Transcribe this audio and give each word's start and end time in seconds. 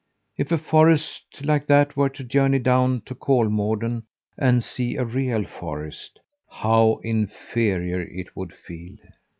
If 0.35 0.51
a 0.51 0.57
forest 0.57 1.45
like 1.45 1.67
that 1.67 1.95
were 1.95 2.09
to 2.09 2.23
journey 2.23 2.57
down 2.57 3.01
to 3.01 3.13
Kolmården 3.13 4.01
and 4.35 4.63
see 4.63 4.95
a 4.95 5.05
real 5.05 5.43
forest, 5.43 6.19
how 6.49 6.99
inferior 7.03 8.01
it 8.01 8.35
would 8.35 8.51
feel! 8.51 8.95